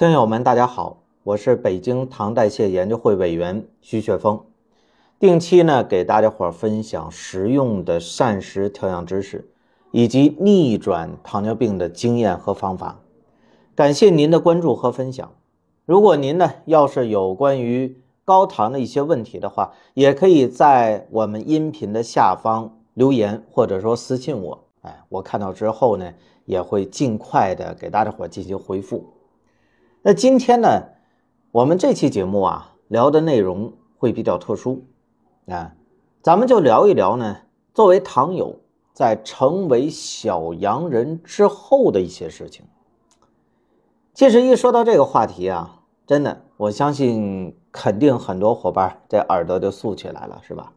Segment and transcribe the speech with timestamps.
[0.00, 4.40] 听友们，大家好，我是北京糖代谢研究会委员徐雪峰，
[5.18, 9.50] 定期呢给大家伙分享实用的膳食调养知识，
[9.90, 13.02] 以及逆转糖尿病的经验和方法。
[13.74, 15.30] 感谢您的关注和分享。
[15.84, 24.64] 如果您呢要是有关于高糖的一些问题的话，也可以在我们音频的下方留言，或者说私信我。
[24.80, 26.10] 哎，我看到之后呢，
[26.46, 29.04] 也会尽快的给大家伙进行回复。
[30.02, 30.84] 那今天呢，
[31.52, 34.86] 我们这期节目啊聊的内容会比较特殊，
[35.46, 35.74] 啊，
[36.22, 37.42] 咱们就聊一聊呢，
[37.74, 38.60] 作为糖友
[38.94, 42.64] 在成为小阳人之后的一些事情。
[44.14, 50.72] 其实一说到这个话题啊，真的，我相信肯定很多伙伴这耳朵就竖起来了，是吧？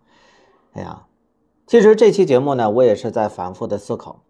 [0.73, 1.07] 哎呀，
[1.65, 4.21] 其实这期节目呢，我也是在反复的思考，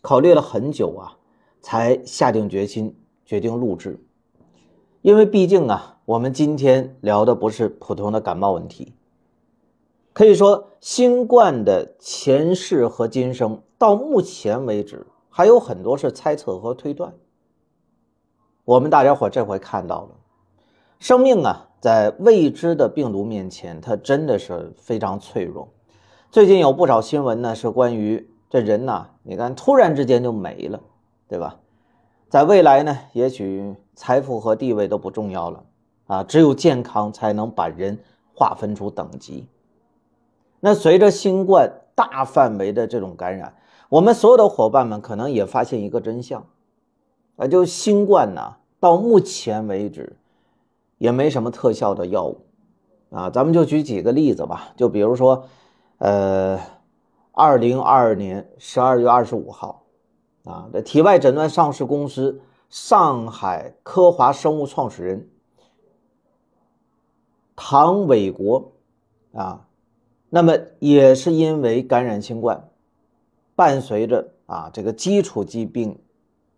[0.00, 1.16] 考虑了很久啊，
[1.60, 4.04] 才下定决心决定录制。
[5.02, 8.94] 因为毕竟啊，我们今天聊的不是普通的感冒问题，
[10.12, 17.12] 可以说新冠的前世和今生，到目前为止还有很多是猜测和推断。
[18.64, 20.10] 我们大家伙这回看到了，
[21.00, 25.68] 生命啊，在未知的病毒面前，它真的是非常脆弱。
[26.30, 30.80] 最近有不少新闻呢，是关于这人呐，你看突然之间就没了，
[31.26, 31.58] 对吧？
[32.28, 35.64] 在未来呢，也许财富和地位都不重要了
[36.06, 37.98] 啊，只有健康才能把人
[38.34, 39.46] 划分出等级。
[40.60, 43.54] 那随着新冠大范围的这种感染，
[43.88, 46.46] 我们所有的伙伴们可能也发现一个真相，
[47.36, 50.16] 啊，就新冠呢，到目前为止
[50.98, 52.40] 也没什么特效的药物
[53.10, 53.28] 啊。
[53.28, 55.44] 咱们就举几个例子吧，就比如说，
[55.98, 56.58] 呃，
[57.32, 59.80] 二零二二年十二月二十五号。
[60.44, 62.40] 啊，这体外诊断上市公司
[62.72, 65.28] 上海科华生物创始人
[67.54, 68.72] 唐伟国
[69.34, 69.68] 啊，
[70.30, 72.70] 那么也是因为感染新冠，
[73.54, 75.98] 伴随着啊这个基础疾病，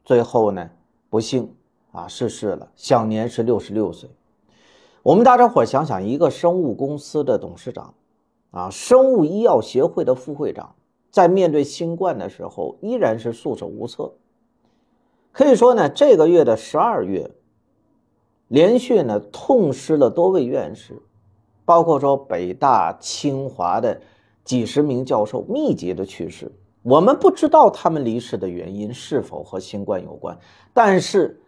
[0.04, 0.70] 最后呢
[1.10, 1.52] 不幸
[1.90, 4.08] 啊逝世了，享年是六十六岁。
[5.02, 7.92] 我们大家伙想想，一个生物公司的董事长，
[8.52, 10.76] 啊，生物医药协会的副会长。
[11.10, 14.12] 在面对新冠的时候，依然是束手无策。
[15.34, 17.28] 可以说呢，这个月的十二月，
[18.46, 21.02] 连续呢痛失了多位院士，
[21.64, 24.00] 包括说北大、清华的
[24.44, 26.52] 几十名教授密集的去世。
[26.82, 30.38] 我们不知道他们离世的原因是否和新冠有关，
[30.72, 31.40] 但是，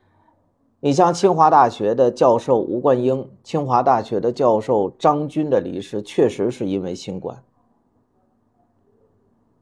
[0.80, 7.40] 你像清华大学的教授吴冠英、清华大学的教授张军的离世，确实是因为新冠。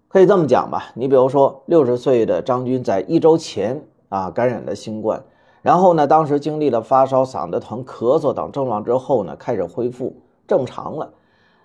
[0.08, 5.22] 可以这么讲吧，你比如说六十岁的张军在一周前啊感染了新冠，
[5.62, 10.14] 然后呢，当时经历了发烧、嗓子疼、咳嗽等症状之后呢，开始恢复
[10.46, 11.12] 正常了。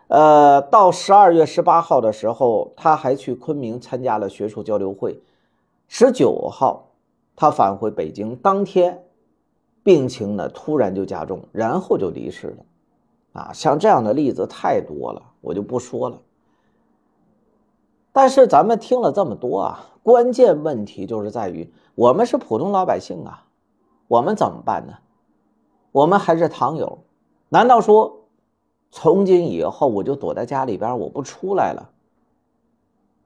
[0.07, 5.21] 呃，到十二月十八号的时候，他还去昆明参加了学术交流会。
[5.87, 6.91] 十九号，
[7.35, 9.03] 他返回北京，当天
[9.83, 12.65] 病情呢突然就加重，然后就离世了。
[13.33, 16.17] 啊，像这样的例子太多了，我就不说了。
[18.11, 23.45] 但是咱们听了这么多啊，关键问题就是在于我们是普通老百姓啊，
[24.07, 24.93] 我们怎么办呢？
[25.91, 26.99] 我们还是糖友，
[27.49, 28.25] 难道说
[28.91, 31.89] 从今以后我就躲在家里边，我不出来了？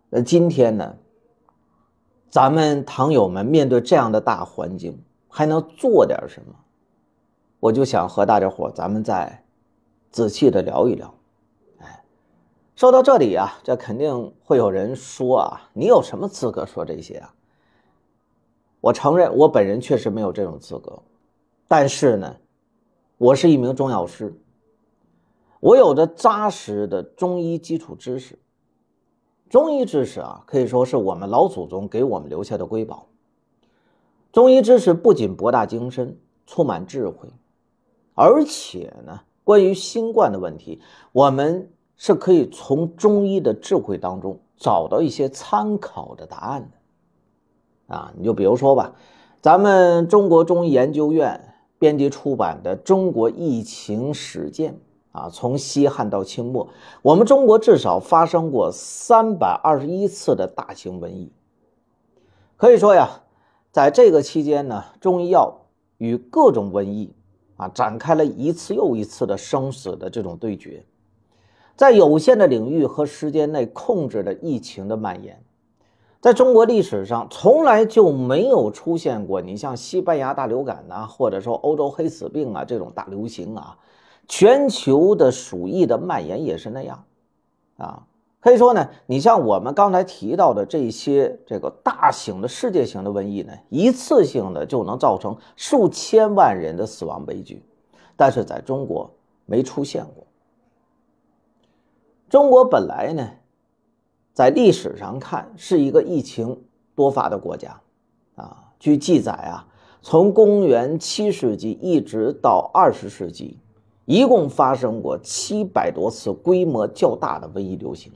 [0.09, 0.95] 那今天呢，
[2.29, 6.53] 咱们糖友们面对这样的大环境，还能做点什么？
[7.59, 9.43] 我就想和大家伙咱们再
[10.11, 11.13] 仔细的聊一聊。
[12.75, 17.33] 说到这里啊，这肯定会有人说啊，你有什么资格说这些啊？
[18.81, 20.99] 我承认我本人确实没有这种资格，
[21.67, 22.35] 但是呢，
[23.17, 24.33] 我是一名中药师，
[25.59, 28.39] 我有着扎实的中医基础知识。
[29.49, 33.07] 中医知识啊，可以说是我们老祖宗给我们留下的瑰宝。
[34.31, 37.29] 中医知识不仅博大精深、充满智慧，
[38.15, 40.81] 而且呢，关于新冠的问题，
[41.11, 41.69] 我们。
[41.97, 46.69] 是可以从中医的智慧当中找到一些参考的答案
[47.87, 48.93] 的，啊，你就比如说吧，
[49.41, 54.79] 咱们中国中医研究院编辑出版的《中国疫情史鉴》
[55.19, 56.67] 啊，从西汉到清末，
[57.01, 61.31] 我们中国至少发生过三百二十一次的大型瘟疫。
[62.55, 63.21] 可以说呀，
[63.71, 65.67] 在这个期间呢，中医药
[65.97, 67.13] 与各种瘟疫
[67.57, 70.85] 啊展开了一次又一次的生死的这种对决。
[71.75, 75.41] 在有限的领域和时间内控制了疫情的蔓延，
[76.21, 83.77] 在中国历史上从来就没有出现过，你像西班牙大流感呐，或者说欧洲黑死病啊这种大流行啊，
[84.27, 87.03] 全球的鼠疫的蔓延也是那样，
[87.77, 88.03] 啊，
[88.39, 97.63] 可以说呢，你像我们刚才提到的这些这个大型的世界型的瘟疫呢，一次性的就能造成数千万人的死亡悲剧，
[98.15, 99.09] 但是在中国
[99.47, 100.22] 没出现过。
[102.33, 103.29] 中国本来呢。
[104.33, 106.63] 在历史上看，是一个疫情
[106.95, 107.79] 多发的国家，
[108.33, 109.67] 啊，据记载啊，
[110.01, 113.59] 从公元七世纪一直到二十世纪，
[114.05, 118.11] 一共发生过七百多次规模较大的瘟疫流行。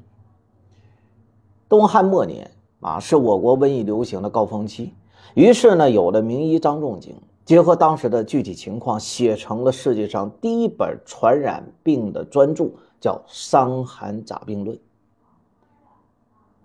[1.70, 2.50] 东汉末年
[2.80, 4.96] 啊，是我国瘟疫流行的高峰期，
[5.36, 7.14] 于是呢，有的名医张仲景
[7.46, 12.72] 结合当时的具体情况，写成了世界上第一本传染病的专著，
[13.08, 14.76] 叫《伤寒杂病论》。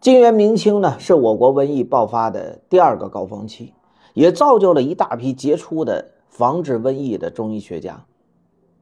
[0.01, 3.73] 金元明清呢，是我国瘟疫爆发的第二个高峰期，
[4.13, 8.05] 也造就了一大批杰出的防治瘟疫的中医学家。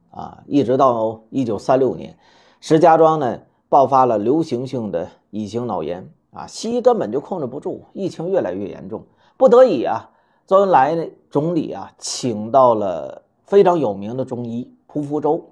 [0.09, 2.17] 啊，一直到一九三六年，
[2.59, 9.03] 石家庄呢爆发了流行性的乙型脑炎，啊，西医根本就控制不住，疫情越来越严重，
[9.37, 10.09] 不得已啊，
[10.47, 15.50] 周恩来总理啊请到了非常有名的中医蒲福州，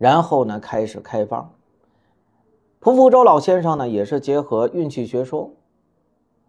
[0.00, 1.52] 然后呢开始开方。
[2.78, 5.50] 蒲福州老先生呢，也是结合运气学说，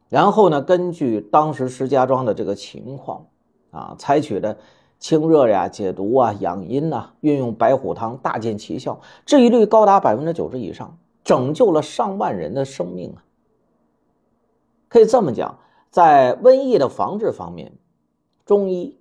[0.07, 3.27] 然后呢，根据当时石家庄的这个情况，
[3.71, 4.57] 啊，采取的
[4.98, 13.19] 清热呀、解毒啊、养阴呐，运用白虎汤大见奇效，治愈率高达百分之九十以上，拯救了上万人的生命啊！
[14.88, 15.59] 可以这么讲，
[15.89, 17.74] 在瘟疫的防治方面，
[18.45, 18.97] 中医，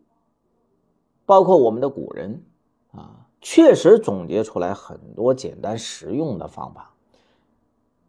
[1.24, 2.42] 包括我们的古人
[2.90, 6.92] 啊，确实总结出来很多简单实用的方法。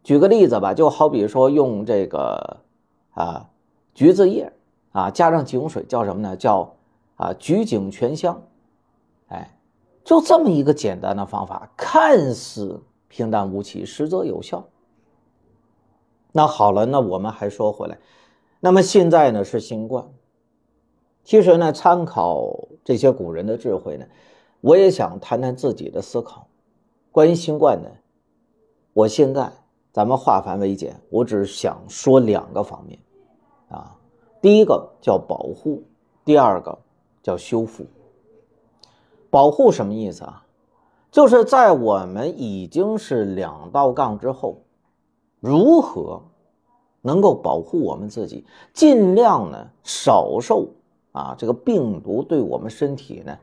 [0.02, 2.58] 举个例子吧，就好比说用这个
[3.10, 3.48] 啊
[3.94, 4.52] 橘子叶
[4.90, 6.36] 啊加上井水，叫什么呢？
[6.36, 6.74] 叫
[7.16, 8.42] 啊橘井全香。
[9.28, 9.56] 哎，
[10.04, 14.68] 就这么一个简单的方法，看似平淡无奇，实则有效。
[16.32, 17.98] 那好了，那我们还说回来，
[18.60, 20.04] 那么现在呢是新冠，
[21.24, 24.06] 其实呢参考这些古人的智慧呢，
[24.62, 26.48] 我也想谈谈自己的思考。
[27.10, 27.90] 关于新冠呢，
[28.94, 29.52] 我现在。
[29.94, 32.98] 咱们化繁为简，我只想说两个方面，
[33.68, 33.94] 啊，
[34.40, 35.82] 第一个叫保护，
[36.24, 36.78] 第二个
[37.22, 37.84] 叫修复。
[39.28, 40.46] 保护什么意思啊？
[41.10, 44.62] 就是在我们已经是两道杠之后，
[45.40, 46.22] 如何
[47.02, 50.70] 能够保护我们自己，尽量呢少受
[51.12, 53.38] 啊这个病毒对我们身体呢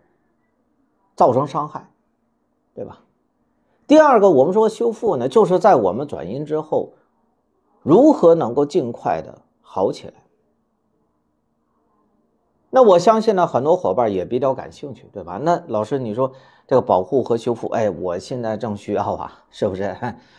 [1.19, 1.91] 造成伤害，
[2.73, 3.01] 对吧？
[3.87, 6.93] 第二个，我们说修复呢，就是在我们转阴之后，
[7.81, 10.13] 如何能够尽快的好起来？
[12.69, 15.37] 那我相信呢，很多伙伴也比较感兴趣，对吧？
[15.43, 16.31] 那老师，你说
[16.65, 19.93] 这个保护和修复，哎，我现在正需要啊，是不是？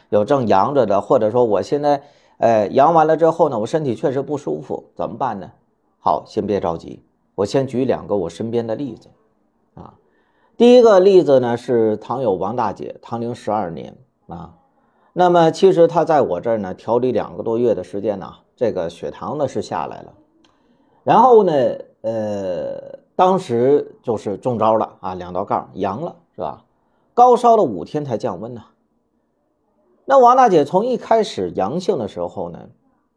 [0.08, 2.02] 有正阳着的，或者说我现在，
[2.38, 5.50] 哎，阳完了之后呢，我身体确实不舒服，怎么办呢？
[5.98, 7.04] 好，先别着急，
[7.34, 9.10] 我先举两个我身边的例子。
[10.60, 13.96] 第一个例子呢是唐友王大姐，唐龄十二年
[14.26, 14.58] 啊，
[15.14, 20.12] 那么其实她在我这儿呢调理两个多月的时间呢，这个血糖呢是下来了，
[21.02, 21.52] 然后呢，
[22.02, 26.62] 呃，当时就是中招了啊，两道杠阳了是吧？
[27.14, 28.62] 高烧了五天才降温呢。
[30.04, 32.58] 那王大姐从一开始阳性的时候呢，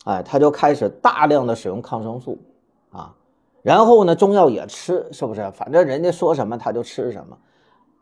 [0.05, 2.37] 哎，她就开始大量的使用抗生素。
[3.63, 5.49] 然后呢，中药也吃，是不是？
[5.51, 7.37] 反正人家说什么他就吃什么。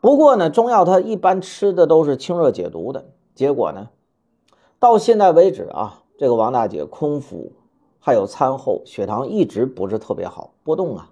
[0.00, 3.04] 不过呢，中药他一般吃的都是清热解毒的。
[3.34, 3.88] 结果呢，
[4.80, 7.52] 到现在为止啊，这个王大姐空腹
[8.00, 11.10] 还有餐后血糖一直不是特别好，波动啊，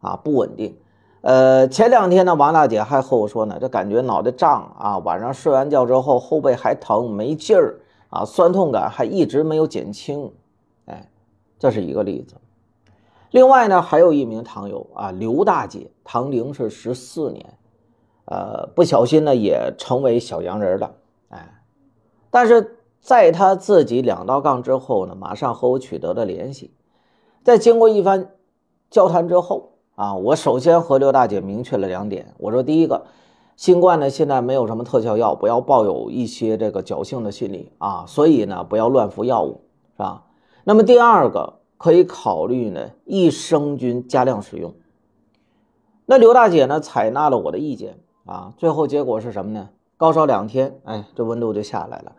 [0.00, 0.76] 啊不稳定。
[1.22, 10.32] 呃，前两天呢，王大姐还和我说呢，这感觉脑袋胀啊，晚上睡完觉之后后背还疼，没劲儿啊，酸痛感还一直没有减轻。
[10.86, 11.10] 哎，
[11.58, 12.36] 这是一个例子。
[13.32, 17.58] 另外呢，还有一名糖友啊，刘大姐，唐龄是十四年，
[18.26, 20.94] 呃，不小心呢也成为小阳人了，
[21.30, 21.62] 哎，
[22.30, 26.74] 但是在他自己两道杠之后呢，马上和我取得了联系，
[27.42, 28.32] 在经过一番
[28.90, 33.06] 交谈之后啊，我首先和刘大姐明确了两点，我说第一个，
[33.56, 39.62] 新冠呢现在没有什么特效药，不要抱有一些这个侥幸的心理啊，所以呢不要乱服药物，
[39.96, 40.26] 是吧？
[40.64, 41.61] 那么第二个。
[41.82, 44.72] 可以考虑呢，益生菌加量使用。
[46.06, 49.70] 那刘大姐呢，采纳了我的意见啊，最后结果是什么呢？
[49.96, 52.12] 高烧两天，哎，这温度就下来了。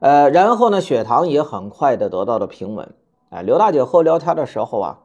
[0.00, 2.94] 呃，然后呢，血糖也很快的得到了平稳。
[3.30, 4.98] 哎，刘大姐和我聊天的时候啊，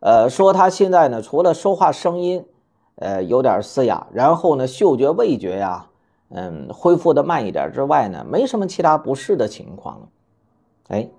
[0.00, 2.46] 呃，说她现在呢，除了说话声音，
[2.94, 5.90] 呃，有点嘶哑，然后呢，嗅觉、味觉呀，
[6.30, 10.08] 嗯，恢复的慢一点之外呢，没什么其他不适的情况了。
[10.88, 11.10] 哎，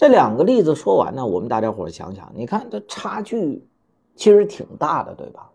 [0.00, 3.68] 这两个例子说完呢，我们大家伙想想，你看这差距
[4.16, 5.50] 其实挺大的，对吧？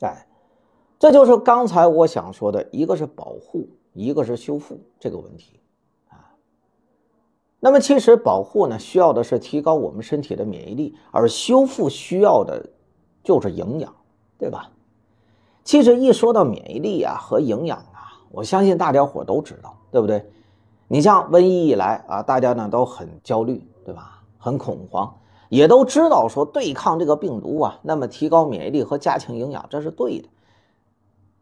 [0.00, 0.26] 哎，
[0.98, 5.60] 这就是刚才我想说的，一个是保护，一个是修复这个问题
[6.08, 6.24] 啊。
[7.60, 12.70] 那么其实保护呢，需要的是提高我们身体的免疫力，而修复需要的，
[13.22, 13.94] 就是营养，
[14.38, 14.70] 对吧？
[15.64, 20.30] 其实一说到免疫力啊和营养啊，我相信大家伙都知道，对不对？
[20.88, 24.22] 你像瘟疫一来啊，大家呢都很焦虑，对吧？
[24.38, 25.14] 很恐慌，
[25.48, 30.28] 也都知道说对抗这个病毒啊，那么提高免疫力和加强营养，这是对的。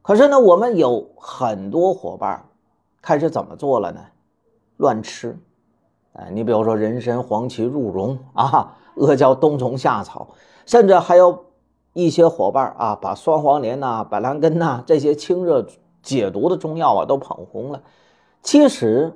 [0.02, 2.44] 可是呢，我们有很多伙伴
[3.00, 4.00] 开始怎么做了呢？
[4.76, 5.36] 乱吃。
[6.12, 10.28] 哎，你比如说人参、黄芪、鹿茸啊，阿胶、冬虫夏草，
[10.66, 11.46] 甚至还有
[11.92, 15.66] 一些伙伴啊，把双黄连呐、板蓝根呐这些清热
[16.02, 17.82] 解毒的中药啊都捧红了。
[18.42, 19.12] 其实，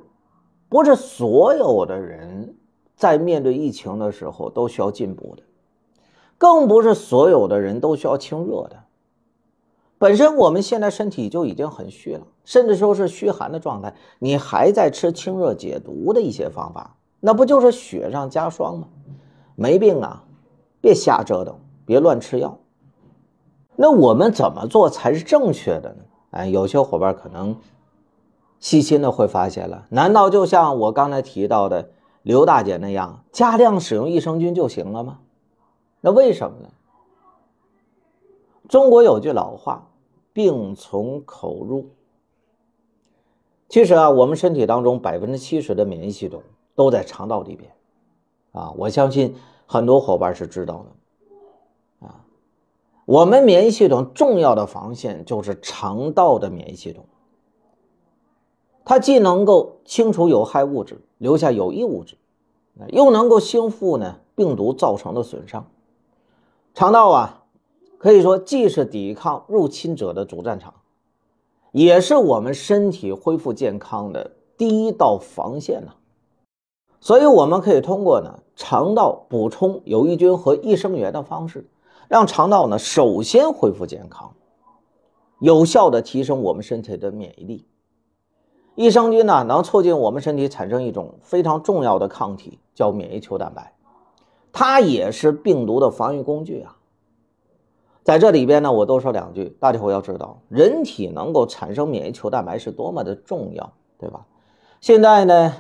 [0.69, 2.57] 不是所有的人
[2.97, 5.43] 在面对疫情的时候都需要进补的，
[6.39, 8.85] 更不是所有的人都需要清热的。
[9.99, 18.89] 本身我们现在身体就已经很虚了，甚至说是虚寒的状态，你还在吃清热解毒的一些方法，那不就是雪上加霜吗？
[19.55, 20.25] 没病啊，
[20.83, 22.59] 别瞎折腾，别乱吃药。
[23.75, 26.03] 那我们怎么做才是正确的呢？
[26.33, 27.57] 哎，有些伙伴可能
[28.67, 31.89] 细心的会发现了，难道就像我刚才提到的
[32.23, 35.21] 刘大姐那样，加量使用益生菌就行了吗？
[36.01, 36.69] 那为什么呢？
[38.69, 39.87] 中国有句老话
[40.35, 41.91] ，“病从口入”。
[43.71, 46.43] 其实啊，我们身体当中百分之七十的免疫系统
[46.75, 47.71] 都在肠道里边，
[48.51, 50.85] 啊，我相信很多伙伴是知道
[52.01, 52.09] 的。
[52.09, 52.25] 啊，
[53.05, 57.05] 我们免疫系统重要的防线就是肠道的免疫系统，
[58.87, 62.17] 它既能够清除有害物质，留下有益物质，
[62.89, 65.67] 又能够修复呢病毒造成的损伤。
[66.73, 67.43] 肠道啊。
[67.99, 70.75] 可以说，既是抵抗入侵者的主战场，
[71.73, 75.95] 也是我们身体恢复健康的第一道防线呢。
[77.01, 81.67] 所以，我们可以通过呢肠道补充有益菌和益生元的方式，
[82.07, 84.35] 让肠道呢首先恢复健康，
[85.41, 87.67] 有效的提升我们身体的免疫力。
[88.77, 93.73] 益生菌呢能促进我们身体产生一种非常重要的抗体，叫免疫球蛋白，
[94.53, 96.77] 它也是病毒的防御工具啊。
[98.05, 104.27] 在这里边呢，我多说两句，大家伙要知道，人体能够产生免疫球蛋白是多么的重要，对吧？
[104.81, 105.55] 现在呢，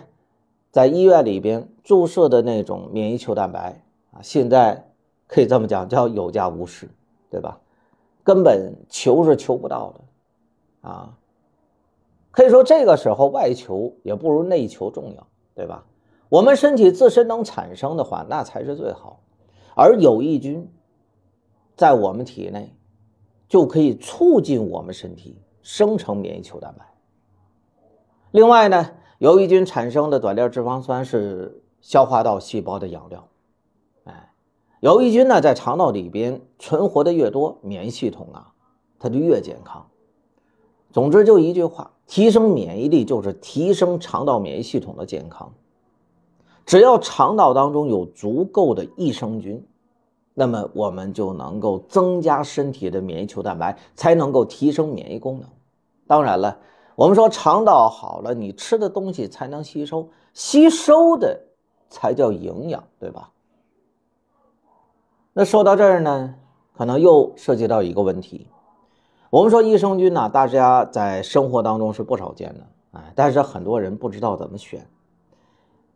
[0.70, 3.82] 在医院里边注射的那种免疫球蛋白
[4.12, 4.90] 啊，现在
[5.26, 6.88] 可以这么讲，叫有价无市，
[7.30, 7.58] 对吧？
[8.22, 11.14] 根本求是求不到的啊。
[12.36, 15.86] 可以说这个时候外求也不如内求重要，对吧？
[16.28, 19.20] 我们身体自身能产生的话，那才是最好，
[19.74, 20.70] 而有益菌。
[21.76, 22.74] 在我们体内，
[23.48, 26.86] 就可以促进我们身体生成免疫球蛋白。
[28.32, 33.28] 另外呢，有益菌产生的短链脂肪酸是消化道细胞的养料。
[34.04, 34.32] 哎，
[34.80, 38.52] 有益菌呢在肠道里边存活的越多，免疫系统啊
[38.98, 39.86] 它就越健康。
[40.96, 45.52] 总之就一句话，提升免疫力就是提升肠道免疫系统的健康。
[46.64, 49.62] 只要肠道当中有足够的益生菌。
[50.32, 55.46] 那么我们就能够增加身体的免疫球蛋白，才能够提升免疫功能。
[56.06, 56.58] 当然了，
[56.94, 61.38] 我们说肠道好了，你吃的东西才能吸收，吸收的
[61.90, 63.30] 才叫营养，对吧？
[65.34, 66.36] 那说到这儿呢，
[66.74, 68.46] 可能又涉及到一个问题。
[69.36, 74.88] 我们说益生菌呢，大家在生活当中是不少见的，哎，但是很多人不知道怎么选。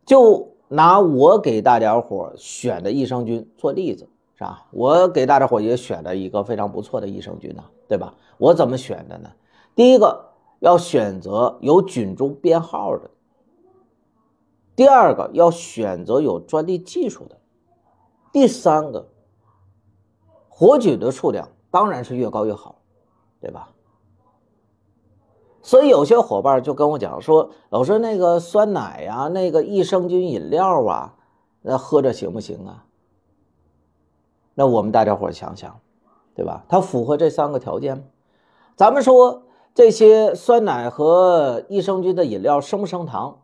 [0.05, 4.07] 就拿我给大家伙选的益生菌做例子。
[4.35, 4.67] 是吧？
[4.71, 8.15] 我给大家伙也选了一个非常不错的益生菌呢，对吧？
[8.37, 9.31] 我怎么选的呢？
[9.75, 13.11] 第一个要选择有菌株编号的，
[14.77, 17.39] 第二个要选择有专利技术的，
[18.33, 19.09] 第三个
[20.51, 22.80] 活菌的数量当然是越高越好，
[23.41, 23.71] 对吧？
[25.63, 31.15] 所以有些伙伴就跟我讲说，老师那个酸奶呀，那个益生菌饮料啊，
[31.63, 32.87] 那喝着行不行啊？
[34.55, 35.81] 那我们大家伙想想，
[36.35, 36.65] 对吧？
[36.69, 38.05] 它符合这三个条件吗？
[38.75, 39.43] 咱们说
[39.75, 43.43] 这些酸奶和益生菌的饮料升不升糖，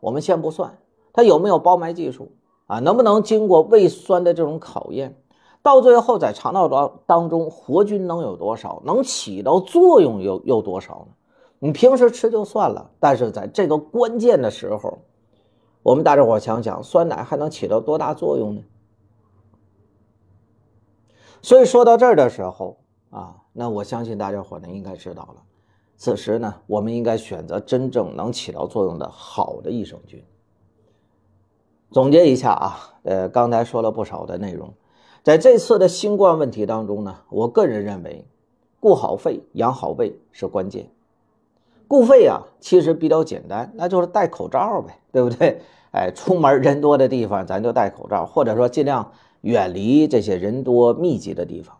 [0.00, 0.78] 我们先不算，
[1.12, 2.32] 它有没有包埋技术
[2.66, 2.78] 啊？
[2.80, 5.20] 能不能经过胃酸的这种考验？
[5.62, 8.82] 到最后在肠道当当中活菌能有多少？
[8.84, 11.14] 能起到作用有有多少呢？
[11.58, 14.98] 你平时吃就算了，但是在这个关键的时候，
[15.82, 18.62] 我们大家伙想想，酸奶还能起到多大作用呢？
[21.42, 22.78] 所以说到这儿的时候
[23.10, 25.42] 啊，那我相信大家伙呢应该知道了。
[25.96, 30.24] 此时呢，我们应该选择真正能起到作用的好的益生菌。
[31.90, 34.72] 总结一下啊，呃，刚才说了不少的内容，
[35.22, 38.24] 在这次的新冠问题当中呢，我个人认为，
[38.80, 40.90] 顾好肺、养好胃是关键。
[41.86, 45.60] 顾肺啊，其实比较简单，那就是戴口罩呗，对不对？
[45.90, 49.10] 哎，出门人多的地方，咱就戴口罩，或者说尽量
[49.40, 51.76] 远离这些人多密集的地方。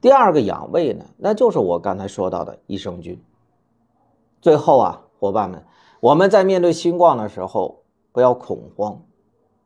[0.00, 3.18] 第二个养胃呢，那就是我刚才说到的益生菌。
[4.42, 5.64] 最后啊，伙伴们，
[6.00, 9.00] 我们在面对新冠的时候不要恐慌，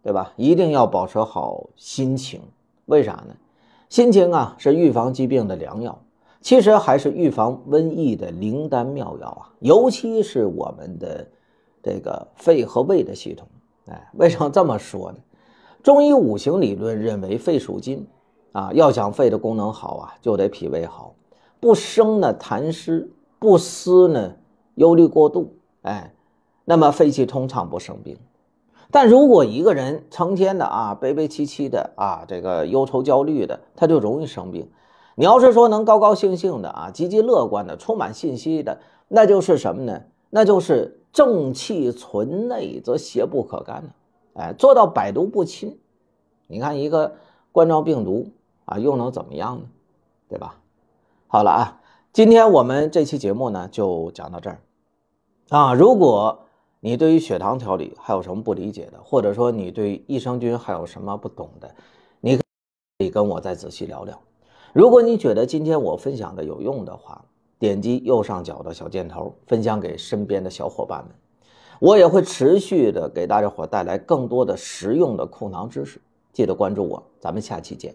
[0.03, 0.33] 对吧？
[0.37, 2.41] 一定要保持好心情。
[2.91, 3.37] 为啥呢？
[3.89, 5.99] 心情啊是预防疾病的良药，
[6.41, 9.55] 其实还是预防瘟疫的灵丹妙药啊。
[9.61, 11.27] 尤其是我们的
[11.83, 13.47] 这个肺和胃的系统。
[13.87, 15.19] 哎，为什么这么说呢？
[15.83, 18.07] 中医五行理论认为肺属金
[18.53, 21.15] 啊，要想肺的功能好啊，就得脾胃好，
[21.59, 24.35] 不生呢痰湿，不思呢。
[24.77, 26.15] 忧虑过度，哎，
[26.65, 28.17] 那么肺气通畅不生病。
[28.91, 34.69] 但如果一个人成天的啊悲悲戚戚的啊这个忧愁焦虑的，他就容易生病。
[35.15, 40.03] 你要是说能高高兴兴的啊积极乐观的充满信心的，那就是什么呢？
[40.31, 43.91] 那就是正气存内，则邪不可干呢。
[44.35, 45.79] 哎，做到百毒不侵。
[46.47, 47.17] 你看一个
[47.53, 48.29] 冠状病毒
[48.65, 49.63] 啊，又能怎么样呢？
[50.29, 50.57] 对吧？
[51.27, 51.81] 好了啊，
[52.13, 54.61] 今天我们这期节目呢就讲到这儿。
[55.49, 56.47] 啊，如果
[56.81, 61.75] 你对于血糖调理还有什么不理解的，或者说你对益生菌还有什么不懂的，
[62.21, 62.43] 你可
[62.99, 64.19] 以跟我再仔细聊聊。
[64.73, 67.23] 如果你觉得今天我分享的有用的话，
[67.59, 71.15] 点击右上角的小箭头，分享给身边的小伙伴们。
[71.81, 76.01] 我也会持续的给大家伙带来更多的实用的控糖知识，
[76.33, 77.95] 记得关注我，咱们下期见。